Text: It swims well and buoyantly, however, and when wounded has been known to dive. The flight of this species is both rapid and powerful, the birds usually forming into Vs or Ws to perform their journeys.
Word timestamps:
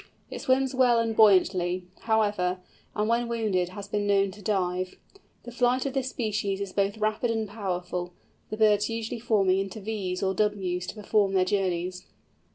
It 0.31 0.41
swims 0.41 0.73
well 0.73 0.97
and 0.97 1.15
buoyantly, 1.15 1.83
however, 1.99 2.57
and 2.95 3.07
when 3.07 3.27
wounded 3.27 3.69
has 3.69 3.87
been 3.87 4.07
known 4.07 4.31
to 4.31 4.41
dive. 4.41 4.95
The 5.43 5.51
flight 5.51 5.85
of 5.85 5.93
this 5.93 6.09
species 6.09 6.59
is 6.59 6.73
both 6.73 6.97
rapid 6.97 7.29
and 7.29 7.47
powerful, 7.47 8.11
the 8.49 8.57
birds 8.57 8.89
usually 8.89 9.19
forming 9.19 9.59
into 9.59 9.79
Vs 9.79 10.23
or 10.23 10.33
Ws 10.33 10.87
to 10.87 10.95
perform 10.95 11.33
their 11.33 11.45
journeys. 11.45 12.07